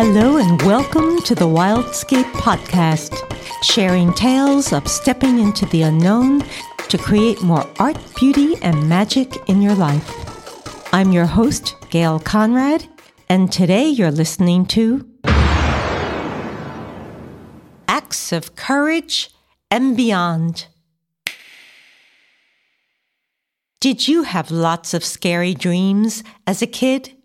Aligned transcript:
Hello 0.00 0.36
and 0.36 0.62
welcome 0.62 1.20
to 1.22 1.34
the 1.34 1.48
Wildscape 1.48 2.30
Podcast, 2.34 3.16
sharing 3.64 4.12
tales 4.12 4.72
of 4.72 4.86
stepping 4.86 5.40
into 5.40 5.66
the 5.66 5.82
unknown 5.82 6.44
to 6.88 6.96
create 6.96 7.42
more 7.42 7.68
art, 7.80 7.98
beauty, 8.14 8.54
and 8.62 8.88
magic 8.88 9.36
in 9.48 9.60
your 9.60 9.74
life. 9.74 10.08
I'm 10.94 11.10
your 11.10 11.26
host, 11.26 11.74
Gail 11.90 12.20
Conrad, 12.20 12.86
and 13.28 13.50
today 13.50 13.88
you're 13.88 14.12
listening 14.12 14.66
to 14.66 15.04
Acts 17.88 18.30
of 18.30 18.54
Courage 18.54 19.30
and 19.68 19.96
Beyond. 19.96 20.68
Did 23.80 24.06
you 24.06 24.22
have 24.22 24.52
lots 24.52 24.94
of 24.94 25.04
scary 25.04 25.54
dreams 25.54 26.22
as 26.46 26.62
a 26.62 26.68
kid? 26.68 27.16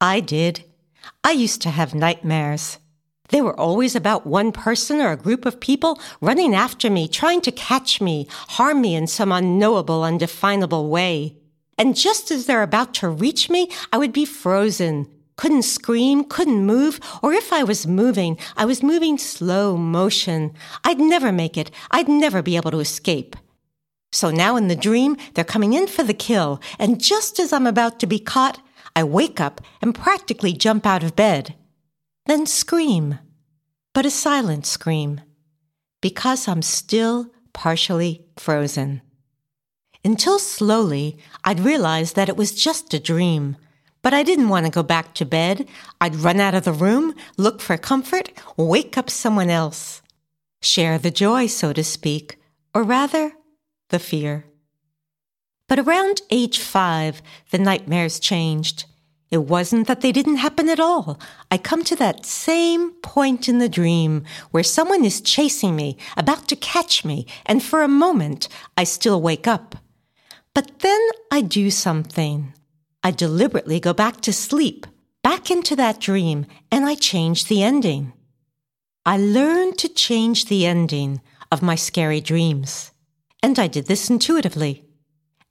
I 0.00 0.18
did. 0.18 0.64
I 1.22 1.32
used 1.32 1.62
to 1.62 1.70
have 1.70 1.94
nightmares. 1.94 2.78
They 3.28 3.40
were 3.40 3.58
always 3.58 3.94
about 3.94 4.26
one 4.26 4.52
person 4.52 5.00
or 5.00 5.12
a 5.12 5.16
group 5.16 5.44
of 5.44 5.60
people 5.60 6.00
running 6.20 6.54
after 6.54 6.88
me, 6.88 7.08
trying 7.08 7.40
to 7.42 7.52
catch 7.52 8.00
me, 8.00 8.26
harm 8.30 8.80
me 8.80 8.94
in 8.94 9.06
some 9.06 9.32
unknowable, 9.32 10.02
undefinable 10.02 10.88
way. 10.88 11.36
And 11.76 11.94
just 11.94 12.30
as 12.30 12.46
they're 12.46 12.62
about 12.62 12.94
to 12.94 13.08
reach 13.08 13.50
me, 13.50 13.70
I 13.92 13.98
would 13.98 14.12
be 14.12 14.24
frozen, 14.24 15.06
couldn't 15.36 15.62
scream, 15.62 16.24
couldn't 16.24 16.66
move, 16.66 17.00
or 17.22 17.32
if 17.32 17.52
I 17.52 17.62
was 17.62 17.86
moving, 17.86 18.38
I 18.56 18.64
was 18.64 18.82
moving 18.82 19.18
slow 19.18 19.76
motion. 19.76 20.52
I'd 20.82 20.98
never 20.98 21.30
make 21.30 21.56
it. 21.56 21.70
I'd 21.90 22.08
never 22.08 22.42
be 22.42 22.56
able 22.56 22.72
to 22.72 22.80
escape. 22.80 23.36
So 24.10 24.30
now 24.30 24.56
in 24.56 24.68
the 24.68 24.74
dream, 24.74 25.16
they're 25.34 25.44
coming 25.44 25.74
in 25.74 25.86
for 25.86 26.02
the 26.02 26.14
kill, 26.14 26.60
and 26.78 27.00
just 27.00 27.38
as 27.38 27.52
I'm 27.52 27.66
about 27.66 28.00
to 28.00 28.06
be 28.06 28.18
caught, 28.18 28.58
I 28.98 29.04
wake 29.04 29.40
up 29.40 29.60
and 29.80 29.94
practically 29.94 30.52
jump 30.52 30.84
out 30.84 31.04
of 31.04 31.14
bed. 31.14 31.54
Then 32.26 32.46
scream, 32.46 33.20
but 33.94 34.04
a 34.04 34.10
silent 34.10 34.66
scream, 34.66 35.20
because 36.02 36.48
I'm 36.48 36.62
still 36.62 37.30
partially 37.52 38.26
frozen. 38.36 39.02
Until 40.04 40.40
slowly 40.40 41.16
I'd 41.44 41.60
realize 41.60 42.14
that 42.14 42.28
it 42.28 42.36
was 42.36 42.60
just 42.60 42.92
a 42.92 42.98
dream, 42.98 43.56
but 44.02 44.12
I 44.12 44.24
didn't 44.24 44.48
want 44.48 44.66
to 44.66 44.72
go 44.72 44.82
back 44.82 45.14
to 45.14 45.24
bed. 45.24 45.68
I'd 46.00 46.16
run 46.16 46.40
out 46.40 46.56
of 46.56 46.64
the 46.64 46.72
room, 46.72 47.14
look 47.36 47.60
for 47.60 47.76
comfort, 47.76 48.32
wake 48.56 48.98
up 48.98 49.08
someone 49.08 49.48
else. 49.48 50.02
Share 50.60 50.98
the 50.98 51.12
joy, 51.12 51.46
so 51.46 51.72
to 51.72 51.84
speak, 51.84 52.36
or 52.74 52.82
rather, 52.82 53.30
the 53.90 54.00
fear. 54.00 54.47
But 55.68 55.78
around 55.78 56.22
age 56.30 56.58
five, 56.58 57.22
the 57.50 57.58
nightmares 57.58 58.18
changed. 58.18 58.86
It 59.30 59.44
wasn't 59.44 59.86
that 59.86 60.00
they 60.00 60.10
didn't 60.10 60.36
happen 60.36 60.70
at 60.70 60.80
all. 60.80 61.20
I 61.50 61.58
come 61.58 61.84
to 61.84 61.96
that 61.96 62.24
same 62.24 62.92
point 63.02 63.48
in 63.48 63.58
the 63.58 63.68
dream 63.68 64.24
where 64.50 64.62
someone 64.62 65.04
is 65.04 65.20
chasing 65.20 65.76
me, 65.76 65.98
about 66.16 66.48
to 66.48 66.56
catch 66.56 67.04
me, 67.04 67.26
and 67.44 67.62
for 67.62 67.82
a 67.82 67.88
moment 67.88 68.48
I 68.76 68.84
still 68.84 69.20
wake 69.20 69.46
up. 69.46 69.76
But 70.54 70.78
then 70.78 71.00
I 71.30 71.42
do 71.42 71.70
something. 71.70 72.54
I 73.04 73.10
deliberately 73.10 73.78
go 73.78 73.92
back 73.92 74.22
to 74.22 74.32
sleep, 74.32 74.86
back 75.22 75.50
into 75.50 75.76
that 75.76 76.00
dream, 76.00 76.46
and 76.72 76.86
I 76.86 76.94
change 76.94 77.44
the 77.44 77.62
ending. 77.62 78.14
I 79.04 79.18
learned 79.18 79.76
to 79.78 79.88
change 79.88 80.46
the 80.46 80.64
ending 80.64 81.20
of 81.52 81.62
my 81.62 81.74
scary 81.74 82.22
dreams. 82.22 82.92
And 83.42 83.58
I 83.58 83.66
did 83.66 83.86
this 83.86 84.08
intuitively. 84.08 84.87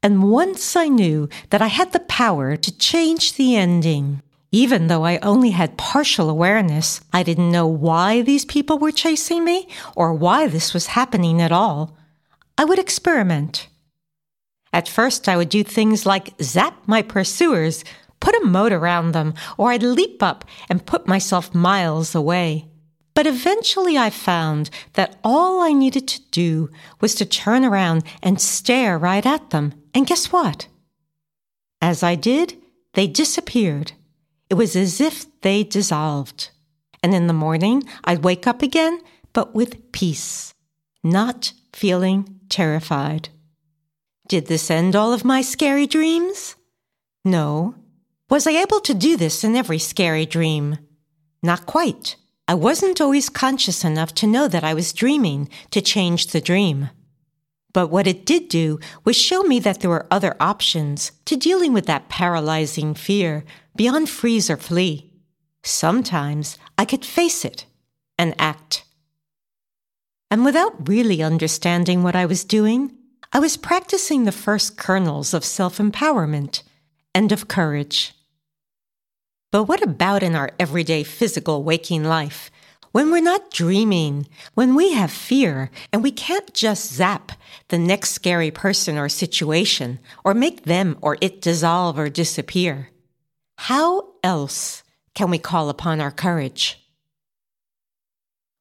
And 0.04 0.32
once 0.32 0.76
I 0.76 0.88
knew 0.88 1.28
that 1.50 1.62
I 1.62 1.68
had 1.68 1.92
the 1.92 2.00
power 2.00 2.56
to 2.56 2.78
change 2.78 3.34
the 3.34 3.56
ending, 3.56 4.22
even 4.52 4.88
though 4.88 5.04
I 5.04 5.18
only 5.18 5.52
had 5.52 5.78
partial 5.78 6.30
awareness, 6.30 7.02
I 7.12 7.24
didn't 7.24 7.52
know 7.52 7.68
why 7.68 8.22
these 8.22 8.46
people 8.46 8.78
were 8.78 8.92
chasing 8.92 9.44
me 9.44 9.68
or 9.96 10.14
why 10.14 10.48
this 10.48 10.74
was 10.74 10.88
happening 10.88 11.42
at 11.42 11.52
all. 11.52 11.98
I 12.58 12.64
would 12.64 12.80
experiment. 12.80 13.68
At 14.72 14.88
first, 14.88 15.28
I 15.28 15.36
would 15.38 15.50
do 15.50 15.64
things 15.64 16.06
like 16.06 16.40
zap 16.42 16.88
my 16.88 17.02
pursuers, 17.02 17.84
put 18.20 18.36
a 18.36 18.46
moat 18.46 18.72
around 18.72 19.12
them, 19.12 19.34
or 19.58 19.72
I'd 19.72 19.84
leap 19.84 20.24
up 20.24 20.46
and 20.70 20.86
put 20.86 21.08
myself 21.08 21.54
miles 21.54 22.16
away. 22.16 22.68
But 23.14 23.28
eventually 23.28 23.98
I 23.98 24.12
found 24.12 24.70
that 24.94 25.18
all 25.24 25.62
I 25.62 25.74
needed 25.74 26.08
to 26.08 26.22
do 26.30 26.70
was 27.02 27.16
to 27.16 27.26
turn 27.26 27.66
around 27.66 28.04
and 28.22 28.40
stare 28.40 28.98
right 28.98 29.26
at 29.26 29.50
them. 29.50 29.74
And 29.98 30.06
guess 30.06 30.32
what? 30.32 30.68
As 31.82 32.04
I 32.04 32.14
did, 32.14 32.62
they 32.94 33.08
disappeared. 33.08 33.94
It 34.48 34.54
was 34.54 34.76
as 34.76 35.02
if 35.02 35.26
they 35.42 35.64
dissolved. 35.64 36.52
And 37.02 37.16
in 37.16 37.26
the 37.26 37.34
morning, 37.34 37.84
I'd 38.04 38.24
wake 38.24 38.46
up 38.46 38.62
again, 38.62 39.02
but 39.34 39.56
with 39.56 39.92
peace, 39.92 40.54
not 41.04 41.52
feeling 41.74 42.42
terrified. 42.48 43.30
Did 44.28 44.46
this 44.46 44.70
end 44.70 44.96
all 44.96 45.14
of 45.14 45.26
my 45.26 45.42
scary 45.42 45.88
dreams? 45.88 46.56
No. 47.26 47.74
Was 48.30 48.46
I 48.46 48.52
able 48.52 48.82
to 48.82 48.94
do 48.94 49.18
this 49.18 49.44
in 49.44 49.56
every 49.56 49.80
scary 49.80 50.28
dream? 50.28 50.78
Not 51.42 51.66
quite. 51.66 52.18
I 52.48 52.54
wasn't 52.54 53.02
always 53.02 53.30
conscious 53.30 53.84
enough 53.84 54.14
to 54.16 54.28
know 54.28 54.48
that 54.48 54.64
I 54.64 54.76
was 54.76 54.94
dreaming 54.94 55.50
to 55.72 55.82
change 55.82 56.28
the 56.28 56.42
dream. 56.42 56.92
But 57.74 57.88
what 57.88 58.08
it 58.08 58.26
did 58.26 58.50
do 58.50 58.80
was 59.04 59.16
show 59.16 59.44
me 59.44 59.60
that 59.60 59.82
there 59.82 59.90
were 59.90 60.08
other 60.10 60.36
options 60.40 61.12
to 61.26 61.36
dealing 61.36 61.74
with 61.74 61.86
that 61.86 62.10
paralyzing 62.10 62.94
fear 62.94 63.44
beyond 63.76 64.10
freeze 64.10 64.50
or 64.50 64.58
flee. 64.58 65.12
Sometimes 65.64 66.58
I 66.78 66.86
could 66.86 67.06
face 67.06 67.44
it 67.46 67.66
and 68.18 68.34
act. 68.40 68.84
And 70.30 70.44
without 70.44 70.88
really 70.88 71.22
understanding 71.22 72.04
what 72.04 72.16
I 72.16 72.26
was 72.26 72.44
doing, 72.44 72.94
I 73.32 73.40
was 73.40 73.58
practicing 73.58 74.24
the 74.24 74.32
first 74.32 74.78
kernels 74.78 75.34
of 75.34 75.44
self 75.46 75.78
empowerment 75.78 76.64
and 77.14 77.32
of 77.32 77.48
courage. 77.48 78.14
But 79.52 79.66
what 79.66 79.82
about 79.82 80.24
in 80.24 80.36
our 80.36 80.52
everyday 80.60 81.04
physical 81.04 81.64
waking 81.64 82.04
life? 82.04 82.52
When 82.98 83.12
we're 83.12 83.22
not 83.22 83.52
dreaming, 83.52 84.28
when 84.56 84.74
we 84.74 84.94
have 84.94 85.12
fear 85.12 85.70
and 85.94 86.02
we 86.02 86.10
can't 86.10 86.52
just 86.56 86.92
zap 86.92 87.32
the 87.68 87.78
next 87.78 88.10
scary 88.10 88.50
person 88.50 88.98
or 88.98 89.08
situation 89.08 90.00
or 90.26 90.34
make 90.34 90.64
them 90.64 90.98
or 91.00 91.16
it 91.22 91.40
dissolve 91.40 92.00
or 92.00 92.10
disappear, 92.10 92.90
how 93.56 94.14
else 94.24 94.82
can 95.14 95.30
we 95.30 95.38
call 95.38 95.70
upon 95.70 96.02
our 96.02 96.10
courage? 96.10 96.84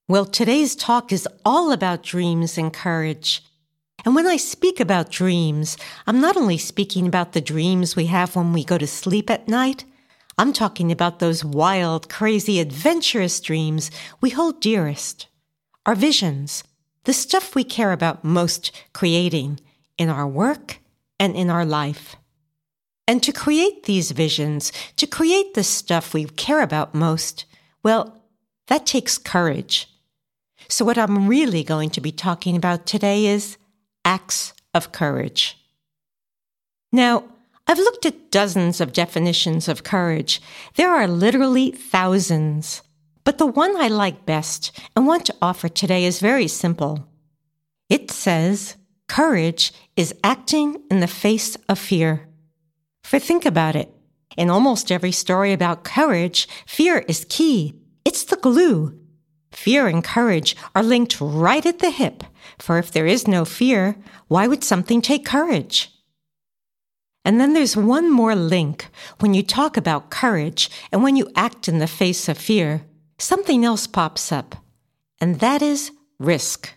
Well, 0.07 0.27
today's 0.27 0.77
talk 0.77 1.13
is 1.13 1.27
all 1.43 1.73
about 1.73 2.03
dreams 2.03 2.59
and 2.59 2.71
courage. 2.75 3.43
And 4.05 4.15
when 4.15 4.27
I 4.27 4.37
speak 4.37 4.81
about 4.81 5.11
dreams, 5.11 5.79
I'm 6.07 6.21
not 6.21 6.37
only 6.37 6.59
speaking 6.59 7.07
about 7.07 7.33
the 7.33 7.41
dreams 7.41 7.97
we 7.97 8.05
have 8.09 8.37
when 8.37 8.53
we 8.53 8.65
go 8.65 8.77
to 8.77 8.87
sleep 8.87 9.31
at 9.31 9.49
night, 9.49 9.87
I'm 10.39 10.53
talking 10.53 10.93
about 10.93 11.19
those 11.19 11.45
wild, 11.45 12.09
crazy, 12.09 12.61
adventurous 12.61 13.41
dreams 13.41 13.91
we 14.21 14.31
hold 14.31 14.61
dearest, 14.61 15.29
our 15.87 15.95
visions, 15.95 16.63
the 17.05 17.15
stuff 17.15 17.55
we 17.55 17.65
care 17.65 17.93
about 17.93 18.25
most 18.25 18.71
creating 18.93 19.61
in 19.97 20.11
our 20.11 20.27
work 20.27 20.81
and 21.19 21.35
in 21.35 21.49
our 21.49 21.65
life. 21.65 22.17
And 23.09 23.23
to 23.23 23.33
create 23.33 23.85
these 23.85 24.11
visions, 24.11 24.73
to 24.97 25.07
create 25.07 25.55
the 25.55 25.65
stuff 25.65 26.13
we 26.13 26.25
care 26.25 26.61
about 26.61 26.95
most, 26.95 27.45
well, 27.83 28.21
that 28.67 28.85
takes 28.85 29.17
courage. 29.17 29.89
So, 30.69 30.85
what 30.85 30.99
I'm 30.99 31.29
really 31.29 31.63
going 31.63 31.91
to 31.91 32.01
be 32.01 32.11
talking 32.11 32.57
about 32.57 32.85
today 32.85 33.27
is 33.27 33.57
acts 34.05 34.53
of 34.75 34.91
courage. 34.91 35.57
Now, 36.93 37.25
I've 37.67 37.79
looked 37.79 38.07
at 38.07 38.31
dozens 38.31 38.81
of 38.81 38.93
definitions 38.93 39.69
of 39.69 39.83
courage. 39.83 40.41
There 40.77 40.95
are 40.95 41.09
literally 41.09 41.73
thousands. 41.73 42.83
But 43.25 43.39
the 43.39 43.47
one 43.47 43.77
I 43.77 43.89
like 43.89 44.25
best 44.25 44.71
and 44.95 45.07
want 45.07 45.27
to 45.27 45.35
offer 45.43 45.69
today 45.69 46.05
is 46.05 46.21
very 46.21 46.47
simple. 46.47 47.09
It 47.89 48.13
says, 48.13 48.77
courage 49.09 49.73
is 49.97 50.15
acting 50.23 50.81
in 50.91 51.01
the 51.01 51.09
face 51.09 51.57
of 51.69 51.79
fear. 51.79 52.29
For 53.03 53.19
think 53.19 53.45
about 53.45 53.75
it. 53.75 53.93
In 54.37 54.49
almost 54.49 54.93
every 54.93 55.13
story 55.13 55.53
about 55.53 55.83
courage, 55.83 56.47
fear 56.67 56.99
is 57.09 57.27
key. 57.29 57.75
It's 58.05 58.23
the 58.23 58.37
glue. 58.37 58.97
Fear 59.51 59.89
and 59.89 60.05
courage 60.05 60.55
are 60.77 60.83
linked 60.83 61.21
right 61.21 61.67
at 61.67 61.81
the 61.81 61.91
hip. 61.91 62.23
For 62.59 62.79
if 62.79 62.93
there 62.93 63.07
is 63.07 63.27
no 63.27 63.45
fear, 63.45 63.97
why 64.29 64.47
would 64.47 64.63
something 64.63 65.03
take 65.03 65.25
courage? 65.25 65.96
And 67.27 67.41
then 67.41 67.55
there's 67.55 67.77
one 67.77 68.09
more 68.09 68.37
link. 68.37 68.87
When 69.19 69.35
you 69.35 69.43
talk 69.43 69.77
about 69.77 70.11
courage 70.11 70.71
and 70.93 71.03
when 71.03 71.17
you 71.17 71.29
act 71.35 71.67
in 71.67 71.81
the 71.81 71.89
face 71.89 72.29
of 72.29 72.39
fear, 72.39 72.83
something 73.19 73.65
else 73.65 73.89
pops 73.89 74.31
up, 74.31 74.55
and 75.21 75.41
that 75.41 75.61
is 75.61 75.91
risk. 76.21 76.71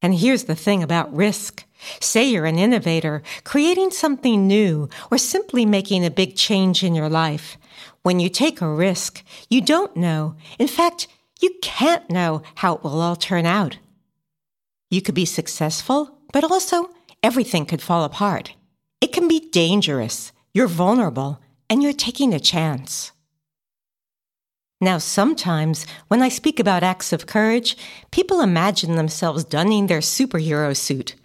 And 0.00 0.14
here's 0.14 0.44
the 0.44 0.54
thing 0.54 0.82
about 0.82 1.14
risk. 1.14 1.64
Say 2.00 2.30
you're 2.30 2.46
an 2.46 2.58
innovator, 2.58 3.22
creating 3.44 3.90
something 3.90 4.46
new, 4.46 4.88
or 5.10 5.18
simply 5.18 5.66
making 5.66 6.06
a 6.06 6.10
big 6.10 6.36
change 6.36 6.82
in 6.82 6.94
your 6.94 7.10
life. 7.10 7.58
When 8.02 8.18
you 8.18 8.30
take 8.30 8.62
a 8.62 8.74
risk, 8.74 9.22
you 9.50 9.60
don't 9.60 9.94
know. 9.94 10.36
In 10.58 10.68
fact, 10.68 11.06
you 11.42 11.50
can't 11.60 12.08
know 12.08 12.42
how 12.54 12.76
it 12.76 12.82
will 12.82 13.02
all 13.02 13.16
turn 13.16 13.44
out. 13.44 13.76
You 14.88 15.02
could 15.02 15.14
be 15.14 15.26
successful, 15.26 16.18
but 16.32 16.44
also 16.44 16.88
everything 17.22 17.66
could 17.66 17.82
fall 17.82 18.04
apart. 18.04 18.54
Can 19.20 19.28
be 19.28 19.50
dangerous. 19.50 20.32
You're 20.54 20.66
vulnerable 20.66 21.42
and 21.68 21.82
you're 21.82 21.92
taking 21.92 22.32
a 22.32 22.40
chance. 22.40 23.12
Now, 24.80 24.96
sometimes 24.96 25.84
when 26.08 26.22
I 26.22 26.30
speak 26.30 26.58
about 26.58 26.82
acts 26.82 27.12
of 27.12 27.26
courage, 27.26 27.76
people 28.12 28.40
imagine 28.40 28.94
themselves 28.94 29.44
donning 29.44 29.88
their 29.88 30.00
superhero 30.00 30.74
suit, 30.74 31.16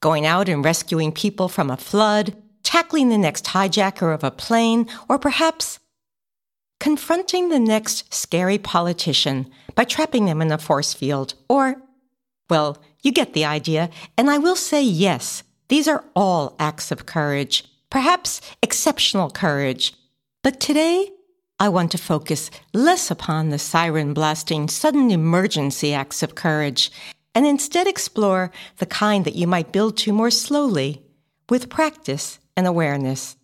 going 0.00 0.24
out 0.24 0.48
and 0.48 0.64
rescuing 0.64 1.12
people 1.12 1.50
from 1.50 1.68
a 1.68 1.76
flood, 1.76 2.34
tackling 2.62 3.10
the 3.10 3.18
next 3.18 3.44
hijacker 3.44 4.14
of 4.14 4.24
a 4.24 4.30
plane, 4.30 4.88
or 5.06 5.18
perhaps 5.18 5.78
confronting 6.80 7.50
the 7.50 7.60
next 7.60 8.14
scary 8.14 8.56
politician 8.56 9.46
by 9.74 9.84
trapping 9.84 10.24
them 10.24 10.40
in 10.40 10.50
a 10.50 10.56
force 10.56 10.94
field, 10.94 11.34
or, 11.50 11.82
well, 12.48 12.78
you 13.02 13.12
get 13.12 13.34
the 13.34 13.44
idea, 13.44 13.90
and 14.16 14.30
I 14.30 14.38
will 14.38 14.56
say 14.56 14.82
yes, 14.82 15.42
these 15.72 15.88
are 15.88 16.04
all 16.14 16.54
acts 16.58 16.92
of 16.92 17.06
courage, 17.06 17.64
perhaps 17.88 18.42
exceptional 18.60 19.30
courage. 19.30 19.94
But 20.42 20.60
today, 20.60 21.08
I 21.58 21.70
want 21.70 21.92
to 21.92 21.96
focus 22.12 22.50
less 22.74 23.10
upon 23.10 23.48
the 23.48 23.58
siren 23.58 24.12
blasting 24.12 24.68
sudden 24.68 25.10
emergency 25.10 25.94
acts 25.94 26.22
of 26.22 26.34
courage 26.34 26.92
and 27.34 27.46
instead 27.46 27.86
explore 27.86 28.52
the 28.76 28.84
kind 28.84 29.24
that 29.24 29.34
you 29.34 29.46
might 29.46 29.72
build 29.72 29.96
to 29.96 30.12
more 30.12 30.30
slowly 30.30 31.00
with 31.48 31.70
practice 31.70 32.38
and 32.54 32.66
awareness. 32.66 33.36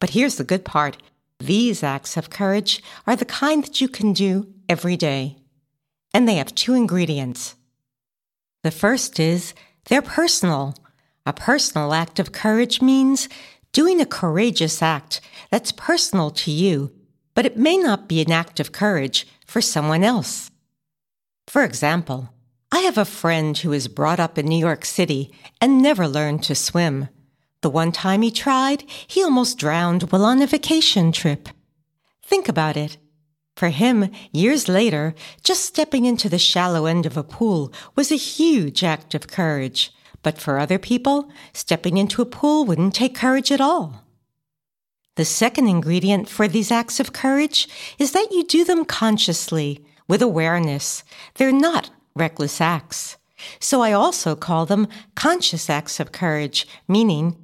But 0.00 0.10
here's 0.10 0.38
the 0.38 0.50
good 0.52 0.64
part 0.64 0.96
these 1.38 1.84
acts 1.84 2.16
of 2.16 2.30
courage 2.30 2.82
are 3.06 3.14
the 3.14 3.24
kind 3.24 3.62
that 3.62 3.80
you 3.80 3.86
can 3.86 4.12
do 4.12 4.52
every 4.68 4.96
day. 4.96 5.36
And 6.12 6.28
they 6.28 6.34
have 6.34 6.52
two 6.52 6.74
ingredients. 6.74 7.54
The 8.64 8.72
first 8.72 9.20
is 9.20 9.54
they're 9.84 10.02
personal. 10.02 10.74
A 11.24 11.32
personal 11.32 11.94
act 11.94 12.18
of 12.18 12.32
courage 12.32 12.82
means 12.82 13.28
doing 13.72 14.00
a 14.00 14.06
courageous 14.06 14.82
act 14.82 15.20
that's 15.50 15.72
personal 15.72 16.30
to 16.30 16.50
you 16.50 16.92
but 17.34 17.46
it 17.46 17.56
may 17.56 17.76
not 17.76 18.08
be 18.08 18.20
an 18.20 18.30
act 18.30 18.60
of 18.60 18.72
courage 18.72 19.26
for 19.46 19.60
someone 19.60 20.04
else. 20.04 20.50
For 21.46 21.64
example, 21.64 22.32
I 22.70 22.80
have 22.80 22.98
a 22.98 23.04
friend 23.04 23.56
who 23.56 23.70
was 23.70 23.88
brought 23.88 24.20
up 24.20 24.38
in 24.38 24.46
New 24.46 24.58
York 24.58 24.84
City 24.84 25.32
and 25.60 25.82
never 25.82 26.08
learned 26.08 26.42
to 26.44 26.54
swim. 26.54 27.08
The 27.60 27.70
one 27.70 27.92
time 27.92 28.22
he 28.22 28.30
tried, 28.30 28.84
he 29.06 29.22
almost 29.22 29.58
drowned 29.58 30.04
while 30.04 30.24
on 30.24 30.42
a 30.42 30.46
vacation 30.46 31.12
trip. 31.12 31.48
Think 32.22 32.48
about 32.48 32.76
it. 32.76 32.96
For 33.56 33.68
him, 33.68 34.10
years 34.32 34.68
later, 34.68 35.14
just 35.44 35.64
stepping 35.64 36.06
into 36.06 36.28
the 36.28 36.38
shallow 36.38 36.86
end 36.86 37.04
of 37.04 37.16
a 37.16 37.22
pool 37.22 37.72
was 37.94 38.10
a 38.10 38.16
huge 38.16 38.82
act 38.82 39.14
of 39.14 39.28
courage. 39.28 39.92
But 40.22 40.38
for 40.38 40.58
other 40.58 40.78
people, 40.78 41.30
stepping 41.52 41.96
into 41.96 42.22
a 42.22 42.26
pool 42.26 42.64
wouldn't 42.64 42.94
take 42.94 43.14
courage 43.14 43.50
at 43.50 43.60
all. 43.60 44.04
The 45.16 45.24
second 45.24 45.68
ingredient 45.68 46.28
for 46.28 46.48
these 46.48 46.70
acts 46.70 46.98
of 46.98 47.12
courage 47.12 47.68
is 47.98 48.12
that 48.12 48.30
you 48.30 48.44
do 48.44 48.64
them 48.64 48.84
consciously, 48.84 49.84
with 50.08 50.22
awareness. 50.22 51.04
They're 51.34 51.52
not 51.52 51.90
reckless 52.14 52.60
acts. 52.60 53.16
So 53.60 53.82
I 53.82 53.92
also 53.92 54.36
call 54.36 54.66
them 54.66 54.88
conscious 55.14 55.68
acts 55.68 56.00
of 56.00 56.12
courage, 56.12 56.66
meaning 56.88 57.36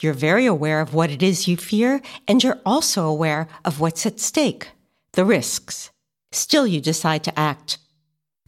you're 0.00 0.12
very 0.12 0.46
aware 0.46 0.80
of 0.80 0.92
what 0.92 1.10
it 1.10 1.22
is 1.22 1.48
you 1.48 1.56
fear 1.56 2.02
and 2.26 2.42
you're 2.42 2.60
also 2.66 3.06
aware 3.06 3.46
of 3.64 3.80
what's 3.80 4.04
at 4.04 4.20
stake, 4.20 4.68
the 5.12 5.24
risks. 5.24 5.90
Still, 6.32 6.66
you 6.66 6.80
decide 6.80 7.22
to 7.24 7.38
act. 7.38 7.78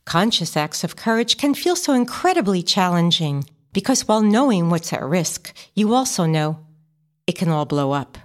Conscious 0.04 0.56
acts 0.56 0.84
of 0.84 0.96
courage 0.96 1.36
can 1.36 1.54
feel 1.54 1.76
so 1.76 1.92
incredibly 1.92 2.62
challenging 2.62 3.44
because 3.76 4.08
while 4.08 4.22
knowing 4.22 4.70
what's 4.70 4.90
at 4.94 5.02
risk, 5.02 5.52
you 5.74 5.92
also 5.92 6.24
know 6.24 6.58
it 7.26 7.36
can 7.36 7.50
all 7.50 7.66
blow 7.66 7.92
up. 7.92 8.16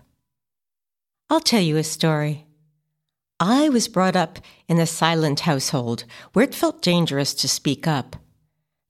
I'll 1.30 1.42
tell 1.42 1.60
you 1.60 1.76
a 1.76 1.84
story. 1.84 2.46
I 3.38 3.68
was 3.68 3.90
brought 3.90 4.16
up 4.16 4.40
in 4.70 4.80
a 4.80 4.86
silent 4.86 5.42
household 5.42 6.06
where 6.32 6.46
it 6.46 6.56
felt 6.56 6.82
dangerous 6.82 7.34
to 7.34 7.50
speak 7.50 7.86
up. 7.86 8.16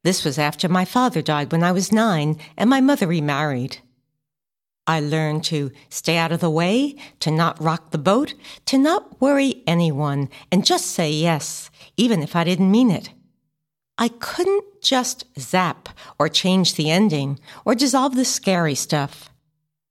This 0.03 0.23
was 0.23 0.37
after 0.37 0.69
my 0.69 0.85
father 0.85 1.23
died 1.23 1.51
when 1.51 1.63
I 1.63 1.71
was 1.71 1.91
nine 1.91 2.37
and 2.55 2.69
my 2.69 2.79
mother 2.79 3.07
remarried. 3.07 3.79
I 4.85 4.99
learned 4.99 5.43
to 5.45 5.71
stay 5.89 6.17
out 6.17 6.31
of 6.31 6.41
the 6.41 6.51
way, 6.51 6.95
to 7.21 7.31
not 7.31 7.59
rock 7.59 7.89
the 7.89 7.97
boat, 7.97 8.35
to 8.67 8.77
not 8.77 9.19
worry 9.19 9.63
anyone, 9.65 10.29
and 10.51 10.63
just 10.63 10.91
say 10.91 11.09
yes, 11.09 11.71
even 11.97 12.21
if 12.21 12.35
I 12.35 12.43
didn't 12.43 12.69
mean 12.69 12.91
it. 12.91 13.09
I 14.01 14.07
couldn't 14.07 14.81
just 14.81 15.25
zap 15.37 15.87
or 16.17 16.27
change 16.27 16.73
the 16.73 16.89
ending 16.89 17.39
or 17.65 17.75
dissolve 17.75 18.15
the 18.15 18.25
scary 18.25 18.73
stuff. 18.73 19.29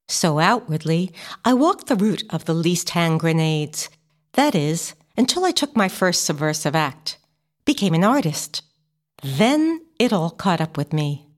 So 0.09 0.41
outwardly, 0.41 1.13
I 1.45 1.55
walked 1.55 1.87
the 1.87 1.95
route 1.95 2.25
of 2.29 2.45
the 2.45 2.53
least 2.53 2.91
hand 2.91 3.21
grenades. 3.21 3.89
That 4.33 4.57
is, 4.57 4.95
until 5.17 5.45
I 5.45 5.53
took 5.53 5.77
my 5.77 5.89
first 5.89 6.25
subversive 6.25 6.75
act, 6.75 7.19
became 7.65 7.95
an 7.95 8.03
artist. 8.03 8.63
Then 9.23 9.81
it 10.01 10.13
all 10.13 10.31
caught 10.31 10.61
up 10.61 10.77
with 10.77 10.93
me. 10.93 11.30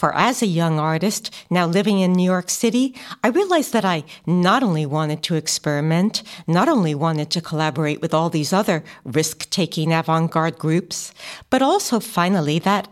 For 0.00 0.16
as 0.16 0.40
a 0.40 0.46
young 0.46 0.78
artist, 0.78 1.30
now 1.50 1.66
living 1.66 2.00
in 2.00 2.14
New 2.14 2.24
York 2.24 2.48
City, 2.48 2.94
I 3.22 3.28
realized 3.28 3.74
that 3.74 3.84
I 3.84 4.04
not 4.24 4.62
only 4.62 4.86
wanted 4.86 5.22
to 5.24 5.34
experiment, 5.34 6.22
not 6.46 6.70
only 6.70 6.94
wanted 6.94 7.28
to 7.32 7.42
collaborate 7.42 8.00
with 8.00 8.14
all 8.14 8.30
these 8.30 8.50
other 8.50 8.82
risk 9.04 9.50
taking 9.50 9.92
avant 9.92 10.30
garde 10.30 10.58
groups, 10.58 11.12
but 11.50 11.60
also 11.60 12.00
finally 12.00 12.58
that 12.60 12.88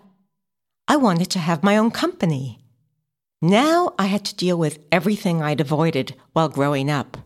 I 0.86 0.96
wanted 0.96 1.30
to 1.30 1.38
have 1.38 1.62
my 1.62 1.78
own 1.78 1.90
company. 1.90 2.58
Now 3.40 3.94
I 3.98 4.04
had 4.04 4.26
to 4.26 4.36
deal 4.36 4.58
with 4.58 4.78
everything 4.92 5.40
I'd 5.40 5.62
avoided 5.62 6.14
while 6.34 6.50
growing 6.50 6.90
up. 6.90 7.16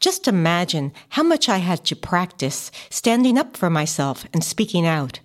Just 0.00 0.28
imagine 0.28 0.92
how 1.08 1.22
much 1.22 1.48
I 1.48 1.64
had 1.64 1.82
to 1.86 1.96
practice 1.96 2.70
standing 2.90 3.38
up 3.38 3.56
for 3.56 3.70
myself 3.70 4.26
and 4.34 4.44
speaking 4.44 4.86
out. 4.86 5.20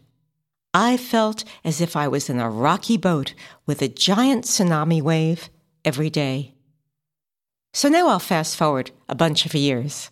I 0.79 0.95
felt 0.95 1.43
as 1.65 1.81
if 1.81 1.95
I 1.95 2.07
was 2.07 2.29
in 2.29 2.39
a 2.39 2.51
rocky 2.51 2.97
boat 2.97 3.33
with 3.65 3.81
a 3.81 3.87
giant 3.87 4.45
tsunami 4.45 5.01
wave 5.01 5.49
every 5.83 6.11
day. 6.11 6.53
So 7.73 7.89
now 7.89 8.09
I'll 8.09 8.19
fast 8.19 8.55
forward 8.55 8.91
a 9.09 9.15
bunch 9.15 9.47
of 9.47 9.55
years. 9.55 10.11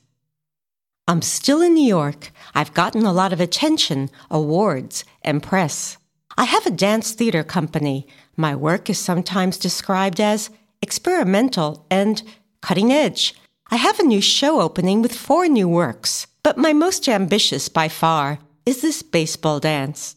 I'm 1.08 1.22
still 1.22 1.62
in 1.62 1.76
New 1.76 1.88
York. 1.88 2.32
I've 2.56 2.74
gotten 2.74 3.06
a 3.06 3.14
lot 3.14 3.32
of 3.32 3.40
attention, 3.40 4.10
awards, 4.32 5.06
and 5.22 5.44
press. 5.44 5.98
I 6.36 6.46
have 6.46 6.66
a 6.66 6.72
dance 6.72 7.12
theater 7.12 7.44
company. 7.44 8.08
My 8.36 8.56
work 8.56 8.90
is 8.90 8.98
sometimes 8.98 9.60
described 9.60 10.20
as 10.20 10.50
experimental 10.82 11.86
and 11.92 12.24
cutting 12.62 12.92
edge. 12.92 13.36
I 13.70 13.76
have 13.76 14.00
a 14.00 14.04
new 14.04 14.20
show 14.20 14.62
opening 14.62 15.04
with 15.04 15.14
four 15.14 15.48
new 15.48 15.70
works, 15.70 16.26
but 16.42 16.58
my 16.58 16.74
most 16.74 17.08
ambitious 17.08 17.70
by 17.70 17.88
far 17.88 18.40
is 18.66 18.82
this 18.82 19.04
baseball 19.04 19.60
dance. 19.60 20.16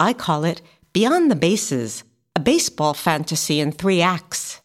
I 0.00 0.14
call 0.14 0.44
it 0.44 0.62
Beyond 0.94 1.30
the 1.30 1.36
Bases, 1.36 2.02
a 2.34 2.40
baseball 2.40 2.94
fantasy 2.94 3.60
in 3.60 3.70
three 3.70 4.00
acts. 4.00 4.62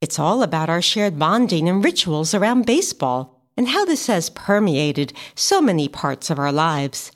It's 0.00 0.18
all 0.18 0.42
about 0.42 0.70
our 0.70 0.80
shared 0.80 1.18
bonding 1.18 1.68
and 1.68 1.84
rituals 1.84 2.32
around 2.34 2.64
baseball 2.64 3.44
and 3.58 3.68
how 3.68 3.84
this 3.84 4.06
has 4.06 4.30
permeated 4.30 5.12
so 5.34 5.60
many 5.60 5.86
parts 5.86 6.30
of 6.30 6.38
our 6.38 6.50
lives. 6.50 7.12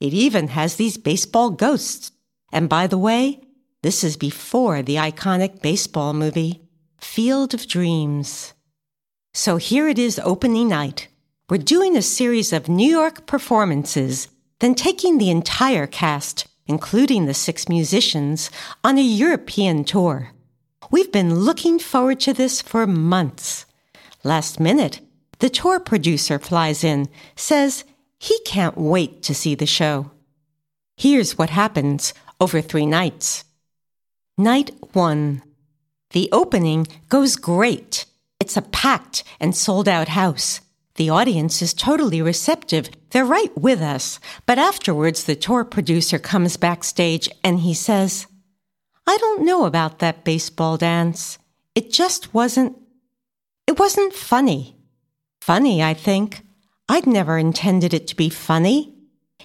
It 0.00 0.12
even 0.12 0.48
has 0.48 0.76
these 0.76 0.98
baseball 0.98 1.50
ghosts 1.50 2.12
and 2.52 2.68
by 2.68 2.86
the 2.86 2.98
way, 2.98 3.40
this 3.82 4.02
is 4.02 4.16
before 4.16 4.82
the 4.82 4.96
iconic 4.96 5.62
baseball 5.62 6.12
movie, 6.12 6.62
Field 7.00 7.54
of 7.54 7.66
Dreams. 7.66 8.54
So 9.34 9.56
here 9.56 9.88
it 9.88 9.98
is 9.98 10.20
opening 10.24 10.68
night. 10.68 11.08
We're 11.48 11.58
doing 11.58 11.96
a 11.96 12.02
series 12.02 12.52
of 12.52 12.68
New 12.68 12.90
York 12.90 13.26
performances, 13.26 14.28
then 14.60 14.74
taking 14.74 15.18
the 15.18 15.30
entire 15.30 15.86
cast, 15.86 16.47
including 16.68 17.26
the 17.26 17.34
six 17.34 17.68
musicians, 17.68 18.50
on 18.84 18.98
a 18.98 19.02
European 19.02 19.82
tour. 19.84 20.30
We've 20.90 21.10
been 21.10 21.34
looking 21.34 21.78
forward 21.78 22.20
to 22.20 22.32
this 22.32 22.62
for 22.62 22.86
months. 22.86 23.66
Last 24.22 24.60
minute, 24.60 25.00
the 25.38 25.50
tour 25.50 25.80
producer 25.80 26.38
flies 26.38 26.84
in, 26.84 27.08
says 27.34 27.84
he 28.18 28.38
can't 28.44 28.76
wait 28.76 29.22
to 29.22 29.34
see 29.34 29.54
the 29.54 29.66
show. 29.66 30.10
Here's 30.96 31.38
what 31.38 31.50
happens 31.50 32.12
over 32.40 32.60
three 32.60 32.86
nights. 32.86 33.44
Night 34.36 34.70
one. 34.92 35.42
The 36.10 36.28
opening 36.32 36.86
goes 37.08 37.36
great. 37.36 38.06
It's 38.40 38.56
a 38.56 38.62
packed 38.62 39.24
and 39.40 39.54
sold 39.54 39.88
out 39.88 40.08
house. 40.08 40.60
The 40.98 41.10
audience 41.10 41.62
is 41.62 41.74
totally 41.74 42.20
receptive. 42.20 42.90
They're 43.10 43.24
right 43.24 43.56
with 43.56 43.80
us. 43.80 44.18
But 44.46 44.58
afterwards, 44.58 45.22
the 45.22 45.36
tour 45.36 45.64
producer 45.64 46.18
comes 46.18 46.56
backstage 46.56 47.30
and 47.44 47.60
he 47.60 47.72
says, 47.72 48.26
I 49.06 49.16
don't 49.18 49.44
know 49.44 49.64
about 49.64 50.00
that 50.00 50.24
baseball 50.24 50.76
dance. 50.76 51.38
It 51.76 51.92
just 51.92 52.34
wasn't, 52.34 52.76
it 53.68 53.78
wasn't 53.78 54.12
funny. 54.12 54.76
Funny, 55.40 55.84
I 55.84 55.94
think. 55.94 56.42
I'd 56.88 57.06
never 57.06 57.38
intended 57.38 57.94
it 57.94 58.08
to 58.08 58.16
be 58.16 58.28
funny. 58.28 58.92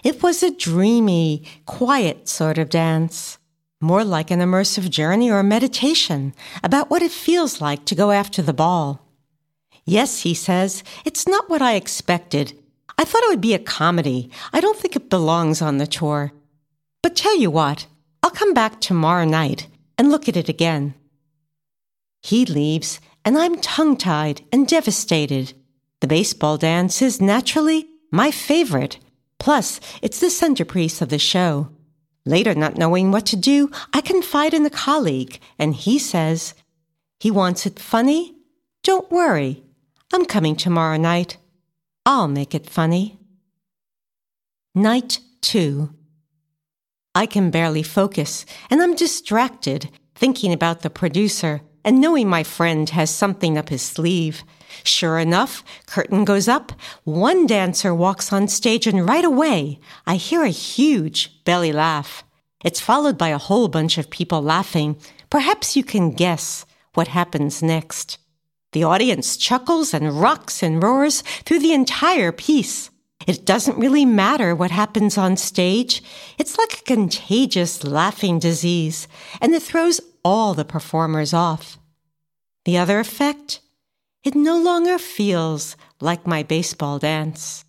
It 0.04 0.24
was 0.24 0.42
a 0.42 0.50
dreamy, 0.50 1.46
quiet 1.68 2.28
sort 2.28 2.58
of 2.58 2.70
dance, 2.70 3.38
more 3.80 4.04
like 4.04 4.32
an 4.32 4.40
immersive 4.40 4.90
journey 4.90 5.30
or 5.30 5.44
meditation 5.44 6.34
about 6.64 6.90
what 6.90 7.04
it 7.04 7.12
feels 7.12 7.62
like 7.62 7.86
to 7.86 7.94
go 7.94 8.10
after 8.10 8.42
the 8.42 8.54
ball. 8.54 9.03
Yes, 9.86 10.22
he 10.22 10.34
says, 10.34 10.84
it's 11.04 11.28
not 11.28 11.50
what 11.50 11.62
I 11.62 11.76
expected. 11.76 12.58
I 12.98 13.04
thought 13.04 13.24
it 13.24 13.30
would 13.30 13.42
be 13.42 13.54
a 13.54 13.60
comedy. 13.60 14.30
I 14.54 14.62
don't 14.62 14.78
think 14.78 14.96
it 14.96 15.10
belongs 15.10 15.62
on 15.62 15.78
the 15.78 15.88
tour. 15.88 16.32
But 17.02 17.16
tell 17.16 17.38
you 17.38 17.52
what, 17.52 17.88
I'll 18.22 18.30
come 18.30 18.54
back 18.54 18.80
tomorrow 18.80 19.26
night 19.26 19.68
and 19.98 20.10
look 20.10 20.30
at 20.30 20.38
it 20.38 20.48
again. 20.48 20.94
He 22.22 22.46
leaves, 22.46 23.02
and 23.26 23.38
I'm 23.38 23.60
tongue 23.60 23.98
tied 23.98 24.42
and 24.52 24.68
devastated. 24.68 25.54
The 26.00 26.08
baseball 26.08 26.58
dance 26.58 27.02
is 27.02 27.22
naturally 27.22 27.88
my 28.12 28.32
favorite. 28.32 29.00
Plus, 29.40 29.82
it's 30.02 30.20
the 30.20 30.30
centerpiece 30.30 31.02
of 31.02 31.10
the 31.10 31.20
show. 31.20 31.70
Later, 32.26 32.56
not 32.56 32.78
knowing 32.78 33.12
what 33.12 33.26
to 33.28 33.36
do, 33.36 33.70
I 33.92 34.00
confide 34.00 34.54
in 34.54 34.66
a 34.66 34.70
colleague, 34.70 35.40
and 35.60 35.76
he 35.76 36.00
says, 36.00 36.54
He 37.20 37.30
wants 37.30 37.66
it 37.66 37.80
funny? 37.80 38.36
Don't 38.84 39.12
worry. 39.12 39.64
I'm 40.14 40.26
coming 40.26 40.56
tomorrow 40.56 40.98
night. 40.98 41.38
I'll 42.06 42.28
make 42.28 42.54
it 42.54 42.70
funny. 42.70 43.18
Night 44.76 45.20
2. 45.42 45.90
I 47.16 47.26
can 47.26 47.50
barely 47.50 47.82
focus, 47.82 48.46
and 48.70 48.80
I'm 48.80 48.94
distracted, 48.94 49.90
thinking 50.14 50.54
about 50.54 50.82
the 50.82 50.92
producer 50.92 51.62
and 51.84 52.00
knowing 52.00 52.30
my 52.30 52.44
friend 52.44 52.90
has 52.92 53.10
something 53.10 53.58
up 53.58 53.70
his 53.70 53.82
sleeve. 53.82 54.44
Sure 54.84 55.18
enough, 55.18 55.64
curtain 55.88 56.26
goes 56.26 56.48
up, 56.48 56.72
one 57.04 57.48
dancer 57.48 57.94
walks 57.94 58.32
on 58.32 58.48
stage, 58.48 58.86
and 58.86 59.10
right 59.10 59.26
away, 59.26 59.80
I 60.06 60.16
hear 60.16 60.44
a 60.44 60.50
huge 60.50 61.44
belly 61.44 61.74
laugh. 61.74 62.24
It's 62.64 62.80
followed 62.80 63.18
by 63.18 63.30
a 63.30 63.40
whole 63.40 63.68
bunch 63.68 63.98
of 63.98 64.12
people 64.12 64.44
laughing. 64.44 64.96
Perhaps 65.32 65.76
you 65.76 65.84
can 65.84 66.12
guess 66.12 66.68
what 66.94 67.10
happens 67.10 67.64
next. 67.64 68.20
The 68.74 68.84
audience 68.84 69.38
chuckles 69.38 69.94
and 69.94 70.20
rocks 70.20 70.62
and 70.62 70.84
roars 70.84 71.22
through 71.46 71.60
the 71.60 71.74
entire 71.74 72.32
piece. 72.32 72.90
It 73.28 73.46
doesn't 73.46 73.78
really 73.78 74.06
matter 74.06 74.54
what 74.56 74.72
happens 74.72 75.18
on 75.18 75.38
stage. 75.38 76.04
It's 76.38 76.58
like 76.58 76.80
a 76.80 76.84
contagious 76.84 77.84
laughing 77.84 78.40
disease, 78.40 79.08
and 79.40 79.54
it 79.54 79.64
throws 79.64 80.02
all 80.26 80.54
the 80.54 80.66
performers 80.66 81.34
off. 81.34 81.78
The 82.66 82.78
other 82.78 83.00
effect? 83.00 83.62
It 84.24 84.36
no 84.36 84.60
longer 84.60 84.98
feels 84.98 85.76
like 86.02 86.28
my 86.28 86.44
baseball 86.44 86.98
dance. 86.98 87.66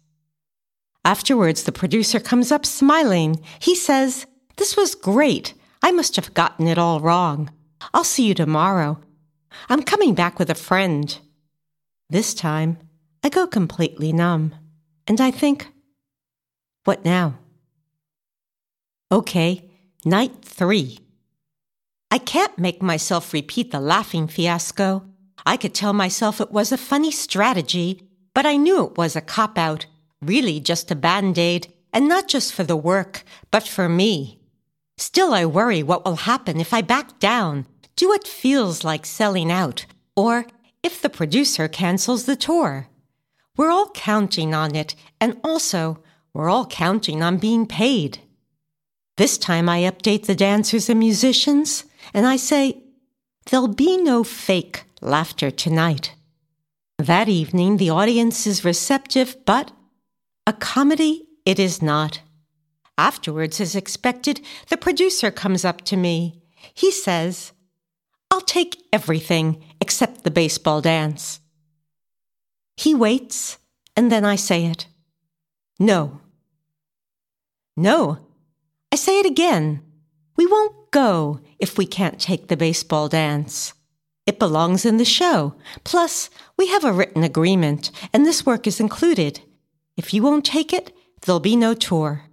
Afterwards, 1.04 1.64
the 1.64 1.72
producer 1.72 2.18
comes 2.18 2.50
up 2.50 2.64
smiling. 2.64 3.44
He 3.58 3.74
says, 3.74 4.26
This 4.56 4.76
was 4.76 4.94
great. 4.94 5.52
I 5.82 5.92
must 5.92 6.16
have 6.16 6.32
gotten 6.32 6.66
it 6.66 6.78
all 6.78 7.00
wrong. 7.00 7.50
I'll 7.92 8.04
see 8.04 8.26
you 8.26 8.34
tomorrow. 8.34 8.98
I'm 9.68 9.82
coming 9.82 10.14
back 10.14 10.38
with 10.38 10.50
a 10.50 10.54
friend. 10.54 11.16
This 12.10 12.34
time, 12.34 12.78
I 13.22 13.28
go 13.28 13.46
completely 13.46 14.12
numb, 14.12 14.54
and 15.06 15.20
I 15.20 15.30
think, 15.30 15.68
what 16.84 17.04
now? 17.04 17.38
Okay, 19.10 19.70
night 20.04 20.44
three. 20.44 20.98
I 22.10 22.18
can't 22.18 22.58
make 22.58 22.82
myself 22.82 23.32
repeat 23.32 23.70
the 23.70 23.80
laughing 23.80 24.28
fiasco. 24.28 25.04
I 25.46 25.56
could 25.56 25.74
tell 25.74 25.92
myself 25.92 26.40
it 26.40 26.52
was 26.52 26.70
a 26.72 26.78
funny 26.78 27.10
strategy, 27.10 28.02
but 28.34 28.46
I 28.46 28.56
knew 28.56 28.84
it 28.84 28.96
was 28.96 29.16
a 29.16 29.20
cop 29.20 29.58
out, 29.58 29.86
really 30.20 30.60
just 30.60 30.90
a 30.90 30.96
band 30.96 31.38
aid, 31.38 31.72
and 31.92 32.08
not 32.08 32.28
just 32.28 32.52
for 32.52 32.64
the 32.64 32.76
work, 32.76 33.24
but 33.50 33.66
for 33.66 33.88
me. 33.88 34.40
Still, 34.96 35.34
I 35.34 35.44
worry 35.44 35.82
what 35.82 36.04
will 36.04 36.16
happen 36.16 36.60
if 36.60 36.72
I 36.72 36.82
back 36.82 37.18
down 37.18 37.66
do 37.96 38.08
what 38.08 38.26
feels 38.26 38.84
like 38.84 39.06
selling 39.06 39.50
out, 39.50 39.86
or 40.16 40.46
if 40.82 41.00
the 41.00 41.10
producer 41.10 41.68
cancels 41.68 42.24
the 42.24 42.36
tour. 42.36 42.88
We're 43.56 43.70
all 43.70 43.90
counting 43.90 44.54
on 44.54 44.74
it, 44.74 44.94
and 45.20 45.38
also, 45.44 46.02
we're 46.32 46.48
all 46.48 46.66
counting 46.66 47.22
on 47.22 47.38
being 47.38 47.66
paid. 47.66 48.18
This 49.16 49.38
time 49.38 49.68
I 49.68 49.82
update 49.82 50.26
the 50.26 50.34
dancers 50.34 50.88
and 50.88 50.98
musicians, 50.98 51.84
and 52.12 52.26
I 52.26 52.36
say, 52.36 52.82
There'll 53.46 53.68
be 53.68 53.96
no 53.96 54.24
fake 54.24 54.84
laughter 55.00 55.50
tonight. 55.50 56.14
That 56.98 57.28
evening, 57.28 57.76
the 57.76 57.90
audience 57.90 58.46
is 58.46 58.64
receptive, 58.64 59.36
but 59.44 59.70
a 60.46 60.52
comedy 60.52 61.28
it 61.44 61.58
is 61.58 61.82
not. 61.82 62.20
Afterwards, 62.96 63.60
as 63.60 63.76
expected, 63.76 64.40
the 64.68 64.76
producer 64.76 65.30
comes 65.30 65.64
up 65.64 65.82
to 65.82 65.96
me. 65.96 66.42
He 66.72 66.90
says, 66.90 67.52
I'll 68.34 68.40
take 68.40 68.84
everything 68.92 69.62
except 69.80 70.24
the 70.24 70.30
baseball 70.32 70.80
dance. 70.80 71.38
He 72.76 72.92
waits, 72.92 73.58
and 73.96 74.10
then 74.10 74.24
I 74.24 74.34
say 74.34 74.66
it. 74.66 74.88
No. 75.78 76.18
No. 77.76 78.18
I 78.90 78.96
say 78.96 79.20
it 79.20 79.26
again. 79.26 79.84
We 80.34 80.46
won't 80.46 80.90
go 80.90 81.38
if 81.60 81.78
we 81.78 81.86
can't 81.86 82.18
take 82.20 82.48
the 82.48 82.56
baseball 82.56 83.08
dance. 83.08 83.72
It 84.26 84.40
belongs 84.40 84.84
in 84.84 84.96
the 84.96 85.04
show. 85.04 85.54
Plus, 85.84 86.28
we 86.58 86.66
have 86.70 86.82
a 86.82 86.92
written 86.92 87.22
agreement, 87.22 87.92
and 88.12 88.26
this 88.26 88.44
work 88.44 88.66
is 88.66 88.80
included. 88.80 89.42
If 89.96 90.12
you 90.12 90.24
won't 90.24 90.44
take 90.44 90.72
it, 90.72 90.92
there'll 91.22 91.38
be 91.38 91.54
no 91.54 91.72
tour. 91.72 92.24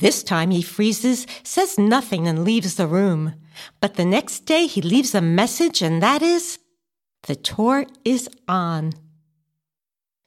This 0.00 0.22
time 0.22 0.50
he 0.50 0.60
freezes, 0.60 1.26
says 1.42 1.78
nothing, 1.78 2.28
and 2.28 2.44
leaves 2.44 2.74
the 2.74 2.86
room. 2.86 3.34
But 3.80 3.94
the 3.94 4.04
next 4.04 4.40
day 4.40 4.66
he 4.66 4.82
leaves 4.82 5.14
a 5.14 5.22
message, 5.22 5.80
and 5.80 6.02
that 6.02 6.20
is 6.20 6.58
the 7.22 7.34
tour 7.34 7.86
is 8.04 8.28
on. 8.46 8.92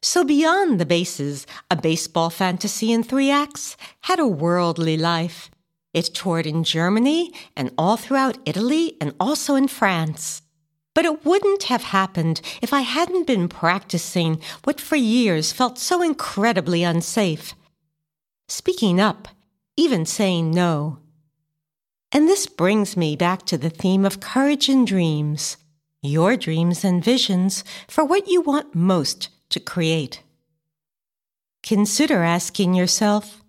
So 0.01 0.23
beyond 0.23 0.79
the 0.79 0.87
bases, 0.87 1.45
a 1.69 1.75
baseball 1.75 2.31
fantasy 2.31 2.91
in 2.91 3.03
three 3.03 3.29
acts 3.29 3.77
had 4.01 4.19
a 4.19 4.25
worldly 4.25 4.97
life. 4.97 5.51
It 5.93 6.15
toured 6.15 6.47
in 6.47 6.63
Germany 6.63 7.31
and 7.55 7.71
all 7.77 7.95
throughout 7.95 8.39
Italy 8.45 8.97
and 8.99 9.13
also 9.19 9.53
in 9.53 9.67
France. 9.67 10.41
But 10.95 11.05
it 11.05 11.23
wouldn't 11.23 11.63
have 11.63 11.83
happened 11.83 12.41
if 12.61 12.73
I 12.73 12.81
hadn't 12.81 13.27
been 13.27 13.47
practicing 13.47 14.41
what 14.63 14.81
for 14.81 14.95
years 14.95 15.51
felt 15.51 15.77
so 15.77 16.01
incredibly 16.01 16.81
unsafe. 16.81 17.53
Speaking 18.47 18.99
up, 18.99 19.27
even 19.79 20.05
saying 20.05 20.51
no. 20.51 20.99
And 22.11 22.27
this 22.27 22.47
brings 22.47 22.97
me 22.97 23.15
back 23.15 23.45
to 23.45 23.57
the 23.57 23.69
theme 23.69 24.03
of 24.03 24.19
courage 24.19 24.67
and 24.67 24.85
dreams, 24.85 25.55
your 26.01 26.35
dreams 26.35 26.83
and 26.83 27.01
visions 27.03 27.63
for 27.87 28.03
what 28.03 28.27
you 28.27 28.41
want 28.41 28.75
most 28.75 29.29
to 29.49 29.59
create. 29.59 30.21
Consider 31.63 32.23
asking 32.23 32.73
yourself, 32.73 33.41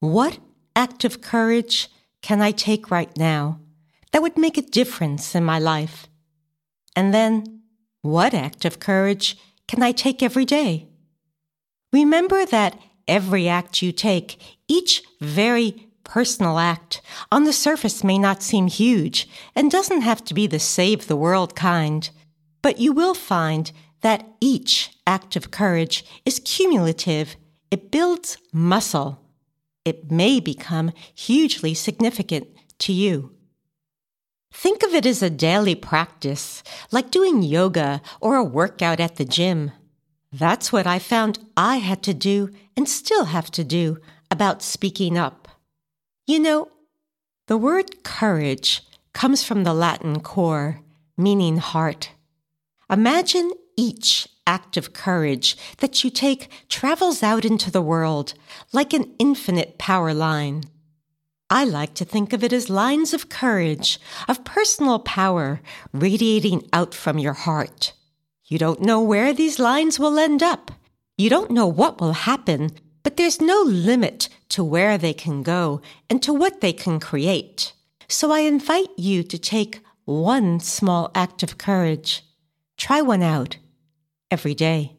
what 0.00 0.38
act 0.74 1.04
of 1.04 1.20
courage 1.20 1.90
can 2.22 2.40
I 2.40 2.52
take 2.52 2.90
right 2.90 3.14
now 3.18 3.60
that 4.12 4.22
would 4.22 4.38
make 4.38 4.56
a 4.56 4.62
difference 4.62 5.34
in 5.34 5.44
my 5.44 5.58
life? 5.58 6.06
And 6.96 7.12
then, 7.12 7.62
what 8.00 8.32
act 8.32 8.64
of 8.64 8.80
courage 8.80 9.36
can 9.68 9.82
I 9.82 9.92
take 9.92 10.22
every 10.22 10.46
day? 10.46 10.88
Remember 11.92 12.46
that 12.46 12.78
every 13.06 13.48
act 13.48 13.82
you 13.82 13.92
take, 13.92 14.40
each 14.68 15.02
very 15.20 15.88
personal 16.04 16.58
act 16.58 17.00
on 17.30 17.44
the 17.44 17.52
surface 17.52 18.04
may 18.04 18.18
not 18.18 18.42
seem 18.42 18.66
huge 18.66 19.28
and 19.54 19.70
doesn't 19.70 20.02
have 20.02 20.24
to 20.24 20.34
be 20.34 20.46
the 20.46 20.58
save 20.58 21.06
the 21.06 21.16
world 21.16 21.54
kind, 21.56 22.10
but 22.60 22.78
you 22.78 22.92
will 22.92 23.14
find 23.14 23.72
that 24.02 24.26
each 24.40 24.90
act 25.06 25.36
of 25.36 25.50
courage 25.50 26.04
is 26.24 26.40
cumulative. 26.44 27.36
It 27.70 27.90
builds 27.90 28.36
muscle. 28.52 29.20
It 29.84 30.10
may 30.10 30.40
become 30.40 30.92
hugely 31.14 31.74
significant 31.74 32.48
to 32.80 32.92
you. 32.92 33.32
Think 34.52 34.82
of 34.82 34.94
it 34.94 35.06
as 35.06 35.22
a 35.22 35.30
daily 35.30 35.74
practice, 35.74 36.62
like 36.90 37.10
doing 37.10 37.42
yoga 37.42 38.02
or 38.20 38.36
a 38.36 38.44
workout 38.44 39.00
at 39.00 39.16
the 39.16 39.24
gym. 39.24 39.72
That's 40.32 40.72
what 40.72 40.86
I 40.86 40.98
found 40.98 41.38
I 41.56 41.76
had 41.76 42.02
to 42.04 42.14
do 42.14 42.50
and 42.76 42.88
still 42.88 43.26
have 43.26 43.50
to 43.52 43.64
do 43.64 43.98
about 44.30 44.62
speaking 44.62 45.18
up. 45.18 45.46
You 46.26 46.38
know, 46.38 46.68
the 47.48 47.58
word 47.58 48.02
courage 48.02 48.82
comes 49.12 49.44
from 49.44 49.64
the 49.64 49.74
Latin 49.74 50.20
cor, 50.20 50.80
meaning 51.18 51.58
heart. 51.58 52.12
Imagine 52.88 53.50
each 53.76 54.26
act 54.46 54.76
of 54.76 54.92
courage 54.92 55.56
that 55.78 56.02
you 56.02 56.10
take 56.10 56.48
travels 56.68 57.22
out 57.22 57.44
into 57.44 57.70
the 57.70 57.82
world 57.82 58.34
like 58.72 58.92
an 58.92 59.14
infinite 59.18 59.76
power 59.78 60.14
line. 60.14 60.64
I 61.50 61.64
like 61.64 61.92
to 61.94 62.06
think 62.06 62.32
of 62.32 62.42
it 62.42 62.52
as 62.54 62.70
lines 62.70 63.12
of 63.12 63.28
courage, 63.28 64.00
of 64.26 64.44
personal 64.44 64.98
power 64.98 65.60
radiating 65.92 66.66
out 66.72 66.94
from 66.94 67.18
your 67.18 67.34
heart. 67.34 67.92
You 68.52 68.58
don't 68.58 68.82
know 68.82 69.00
where 69.00 69.32
these 69.32 69.58
lines 69.58 69.98
will 69.98 70.18
end 70.18 70.42
up. 70.42 70.70
You 71.16 71.30
don't 71.30 71.52
know 71.52 71.66
what 71.66 72.02
will 72.02 72.12
happen, 72.12 72.68
but 73.02 73.16
there's 73.16 73.40
no 73.40 73.62
limit 73.62 74.28
to 74.50 74.62
where 74.62 74.98
they 74.98 75.14
can 75.14 75.42
go 75.42 75.80
and 76.10 76.22
to 76.22 76.34
what 76.34 76.60
they 76.60 76.74
can 76.74 77.00
create. 77.00 77.72
So 78.08 78.30
I 78.30 78.40
invite 78.40 78.90
you 78.98 79.22
to 79.22 79.38
take 79.38 79.80
one 80.04 80.60
small 80.60 81.10
act 81.14 81.42
of 81.42 81.56
courage. 81.56 82.26
Try 82.76 83.00
one 83.00 83.22
out 83.22 83.56
every 84.30 84.54
day. 84.54 84.98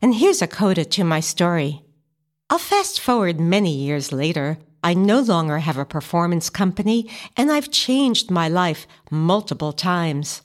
And 0.00 0.14
here's 0.14 0.40
a 0.40 0.46
coda 0.46 0.86
to 0.86 1.04
my 1.04 1.20
story. 1.20 1.82
I'll 2.48 2.56
fast 2.56 3.00
forward 3.00 3.38
many 3.38 3.76
years 3.76 4.12
later. 4.12 4.56
I 4.82 4.94
no 4.94 5.20
longer 5.20 5.58
have 5.58 5.76
a 5.76 5.84
performance 5.84 6.48
company 6.48 7.10
and 7.36 7.52
I've 7.52 7.70
changed 7.70 8.30
my 8.30 8.48
life 8.48 8.86
multiple 9.10 9.74
times. 9.74 10.40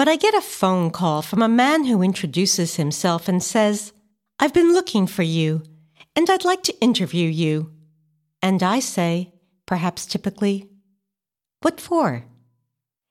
But 0.00 0.08
I 0.08 0.16
get 0.16 0.32
a 0.32 0.40
phone 0.40 0.90
call 0.92 1.20
from 1.20 1.42
a 1.42 1.46
man 1.46 1.84
who 1.84 2.02
introduces 2.02 2.76
himself 2.76 3.28
and 3.28 3.42
says, 3.42 3.92
I've 4.38 4.54
been 4.54 4.72
looking 4.72 5.06
for 5.06 5.22
you 5.22 5.62
and 6.16 6.30
I'd 6.30 6.42
like 6.42 6.62
to 6.62 6.80
interview 6.80 7.28
you. 7.28 7.70
And 8.40 8.62
I 8.62 8.80
say, 8.80 9.34
perhaps 9.66 10.06
typically, 10.06 10.70
What 11.60 11.82
for? 11.82 12.24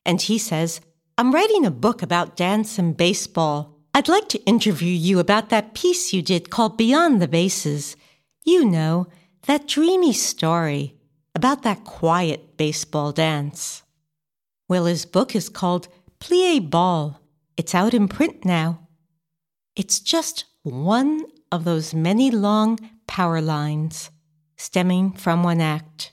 And 0.04 0.20
he 0.20 0.40
says, 0.40 0.82
I'm 1.16 1.32
writing 1.32 1.64
a 1.64 1.70
book 1.70 2.02
about 2.02 2.36
dance 2.36 2.80
and 2.80 2.98
baseball. 2.98 3.78
I'd 3.94 4.10
like 4.10 4.28
to 4.30 4.44
interview 4.46 4.92
you 4.92 5.20
about 5.20 5.50
that 5.50 5.76
piece 5.76 6.12
you 6.12 6.24
did 6.24 6.50
called 6.50 6.76
Beyond 6.76 7.22
the 7.22 7.28
Bases. 7.28 7.96
You 8.44 8.66
know, 8.66 9.06
that 9.46 9.68
dreamy 9.68 10.14
story 10.14 10.96
about 11.36 11.62
that 11.62 11.84
quiet 11.84 12.58
baseball 12.58 13.12
dance. 13.12 13.84
Well, 14.68 14.86
his 14.86 15.06
book 15.06 15.36
is 15.36 15.50
called 15.50 15.88
Plie 16.20 16.70
Ball. 16.70 17.20
It's 17.56 17.74
out 17.74 17.94
in 17.94 18.08
print 18.08 18.44
now. 18.44 18.88
It's 19.76 20.00
just 20.00 20.46
one 20.64 21.26
of 21.52 21.64
those 21.64 21.94
many 21.94 22.30
long 22.30 22.78
power 23.08 23.42
lines 23.42 24.12
stemming 24.58 25.14
from 25.14 25.44
one 25.44 25.62
act. 25.62 26.12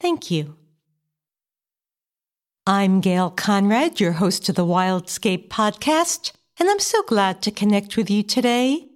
Thank 0.00 0.30
you. 0.30 0.56
I'm 2.66 3.00
Gail 3.00 3.30
Conrad, 3.30 3.98
your 3.98 4.12
host 4.12 4.48
of 4.50 4.54
the 4.54 4.64
Wildscape 4.64 5.48
podcast, 5.48 6.32
and 6.58 6.68
I'm 6.68 6.80
so 6.80 7.02
glad 7.04 7.40
to 7.42 7.50
connect 7.50 7.96
with 7.96 8.10
you 8.10 8.22
today. 8.22 8.88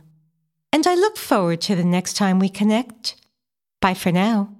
and 0.73 0.87
I 0.87 0.95
look 0.95 1.19
forward 1.19 1.61
to 1.63 1.77
the 1.77 1.85
next 1.85 2.15
time 2.15 2.39
we 2.39 2.49
connect. 2.49 3.17
Bye 3.81 3.95
for 3.95 4.11
now. 4.11 4.57